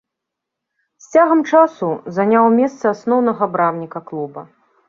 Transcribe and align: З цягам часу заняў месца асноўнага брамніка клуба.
З 1.03 1.19
цягам 1.19 1.43
часу 1.51 1.89
заняў 2.17 2.45
месца 2.59 2.85
асноўнага 2.97 3.43
брамніка 3.57 3.99
клуба. 4.09 4.41